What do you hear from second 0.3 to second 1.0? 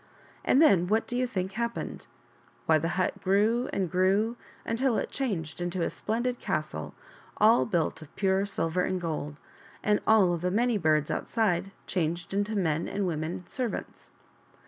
And then